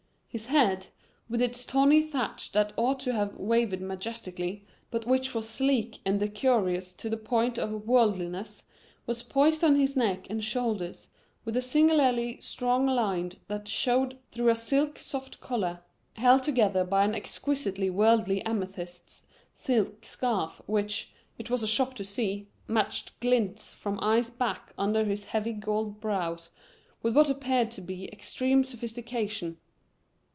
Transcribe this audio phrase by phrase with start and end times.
[0.33, 0.87] His head,
[1.27, 6.21] with its tawny thatch that ought to have waved majestically but which was sleek and
[6.21, 8.63] decorous to the point of worldliness,
[9.05, 11.09] was poised on his neck and shoulders
[11.43, 15.81] with a singularly strong line that showed through a silk soft collar,
[16.13, 22.05] held together by an exquisitely worldly amethyst silk scarf which, it was a shock to
[22.05, 26.51] see, matched glints from eyes back under his heavy gold brows
[27.03, 29.57] with what appeared to be extreme sophistication.